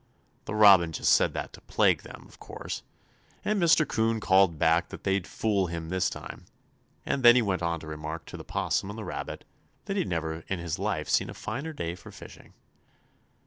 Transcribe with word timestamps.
The 0.45 0.55
Robin 0.55 0.91
just 0.91 1.13
said 1.13 1.35
that 1.35 1.53
to 1.53 1.61
plague 1.61 2.01
them, 2.01 2.25
of 2.27 2.39
course, 2.39 2.81
and 3.45 3.61
Mr. 3.61 3.87
'Coon 3.87 4.19
called 4.19 4.57
back 4.57 4.89
that 4.89 5.03
they'd 5.03 5.27
fool 5.27 5.67
him 5.67 5.89
this 5.89 6.09
time, 6.09 6.45
and 7.05 7.21
then 7.21 7.35
he 7.35 7.43
went 7.43 7.61
on 7.61 7.79
to 7.81 7.85
remark 7.85 8.25
to 8.25 8.37
the 8.37 8.43
'Possum 8.43 8.89
and 8.89 8.97
the 8.97 9.05
Rabbit 9.05 9.45
that 9.85 9.97
he'd 9.97 10.07
never 10.07 10.43
in 10.47 10.57
his 10.57 10.79
life 10.79 11.07
seen 11.07 11.29
a 11.29 11.35
finer 11.35 11.71
day 11.71 11.93
for 11.93 12.09
fishing. 12.11 12.53